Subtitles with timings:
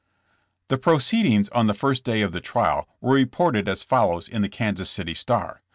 [0.69, 4.49] ''The proceedings on the first day of the trial were reported as follows in the
[4.49, 5.61] Kansas City Star.